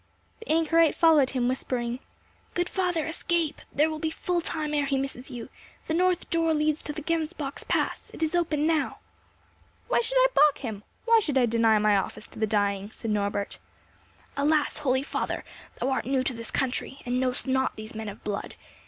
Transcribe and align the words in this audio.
The 0.39 0.49
anchorite 0.51 0.95
followed 0.95 1.29
him, 1.29 1.47
whispering—"Good 1.47 2.69
father, 2.69 3.05
escape! 3.05 3.61
There 3.71 3.87
will 3.87 3.99
be 3.99 4.09
full 4.09 4.41
time 4.41 4.73
ere 4.73 4.87
he 4.87 4.97
misses 4.97 5.29
you. 5.29 5.49
The 5.85 5.93
north 5.93 6.27
door 6.31 6.55
leads 6.55 6.81
to 6.81 6.91
the 6.91 7.03
Gemsbock's 7.03 7.63
Pass; 7.63 8.09
it 8.11 8.23
is 8.23 8.33
open 8.33 8.65
now." 8.65 8.97
"Why 9.89 10.01
should 10.01 10.17
I 10.17 10.29
baulk 10.33 10.57
him? 10.57 10.81
Why 11.05 11.19
should 11.19 11.37
I 11.37 11.45
deny 11.45 11.77
my 11.77 11.95
office 11.95 12.25
to 12.29 12.39
the 12.39 12.47
dying?" 12.47 12.89
said 12.91 13.11
Norbert. 13.11 13.59
"Alas! 14.35 14.77
holy 14.77 15.03
father, 15.03 15.43
thou 15.79 15.91
art 15.91 16.07
new 16.07 16.23
to 16.23 16.33
this 16.33 16.49
country, 16.49 17.01
and 17.05 17.19
know'st 17.19 17.45
not 17.45 17.75
these 17.75 17.93
men 17.93 18.09
of 18.09 18.23
blood! 18.23 18.55